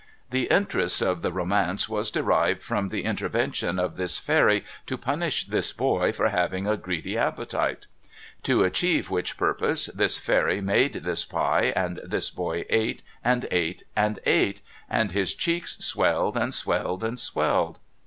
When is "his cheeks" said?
15.11-15.77